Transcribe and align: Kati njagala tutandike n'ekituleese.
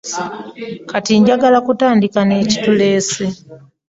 Kati 0.89 1.13
njagala 1.21 1.59
tutandike 1.65 2.21
n'ekituleese. 2.25 3.25